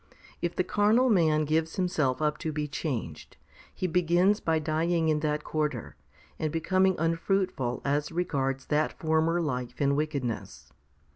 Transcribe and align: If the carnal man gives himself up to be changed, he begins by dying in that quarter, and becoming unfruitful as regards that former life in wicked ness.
If 0.41 0.55
the 0.55 0.63
carnal 0.63 1.11
man 1.11 1.45
gives 1.45 1.75
himself 1.75 2.23
up 2.23 2.39
to 2.39 2.51
be 2.51 2.67
changed, 2.67 3.37
he 3.71 3.85
begins 3.85 4.39
by 4.39 4.57
dying 4.57 5.09
in 5.09 5.19
that 5.19 5.43
quarter, 5.43 5.95
and 6.39 6.51
becoming 6.51 6.95
unfruitful 6.97 7.83
as 7.85 8.11
regards 8.11 8.65
that 8.65 8.97
former 8.97 9.39
life 9.39 9.79
in 9.79 9.95
wicked 9.95 10.23
ness. 10.23 10.73